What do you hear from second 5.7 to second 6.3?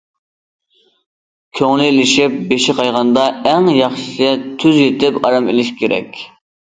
كېرەك.